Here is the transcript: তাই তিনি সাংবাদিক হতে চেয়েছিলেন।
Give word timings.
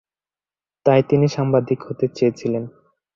তাই 0.85 1.01
তিনি 1.09 1.27
সাংবাদিক 1.27 1.79
হতে 1.87 2.05
চেয়েছিলেন। 2.17 2.63